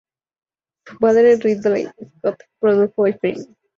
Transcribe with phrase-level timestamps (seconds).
[0.83, 3.55] Su padre Ridley Scott produjo el film.